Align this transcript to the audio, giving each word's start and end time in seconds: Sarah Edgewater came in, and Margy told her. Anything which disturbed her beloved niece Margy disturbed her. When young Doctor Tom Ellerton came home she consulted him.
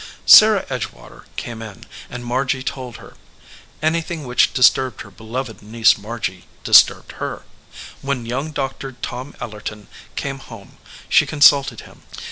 Sarah 0.25 0.65
Edgewater 0.67 1.25
came 1.35 1.61
in, 1.61 1.85
and 2.09 2.25
Margy 2.25 2.63
told 2.63 2.97
her. 2.97 3.13
Anything 3.83 4.25
which 4.25 4.51
disturbed 4.51 5.01
her 5.01 5.11
beloved 5.11 5.61
niece 5.61 5.95
Margy 5.95 6.47
disturbed 6.63 7.11
her. 7.21 7.43
When 8.01 8.25
young 8.25 8.49
Doctor 8.49 8.93
Tom 8.93 9.33
Ellerton 9.39 9.85
came 10.15 10.39
home 10.39 10.77
she 11.07 11.27
consulted 11.27 11.81
him. 11.81 12.01